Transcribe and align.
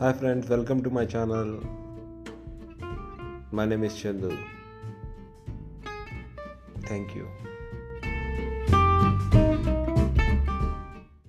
Hi 0.00 0.10
friends, 0.14 0.48
welcome 0.48 0.82
to 0.84 0.88
my 0.88 1.04
channel. 1.04 1.60
My 3.50 3.66
name 3.66 3.84
is 3.84 3.92
Chandu. 3.92 4.30
Thank 6.86 7.14
you. 7.14 7.28